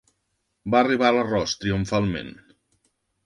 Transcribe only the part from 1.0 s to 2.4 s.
l'arròs, triomfalment.